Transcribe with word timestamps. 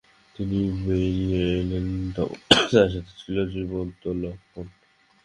তিনি 0.35 0.59
বেরিয়ে 0.85 1.41
এলেন, 1.59 1.87
তখন 2.15 2.39
তাঁর 2.49 2.89
সাথে 2.93 3.13
ছিল 3.17 3.35
জীবিত 3.51 4.03
লখন। 4.21 4.65